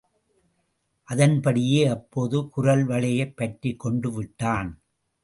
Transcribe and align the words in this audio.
அதன்படியே 1.07 1.85
அப்போது 1.87 2.49
குரல் 2.49 2.83
வளையைப் 2.85 3.35
பற்றிக்கொண்டுவிட்டான். 3.37 4.71